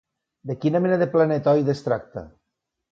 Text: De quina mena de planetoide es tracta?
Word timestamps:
De 0.51 0.55
quina 0.63 0.81
mena 0.87 0.99
de 1.03 1.09
planetoide 1.13 1.73
es 1.79 1.87
tracta? 1.91 2.27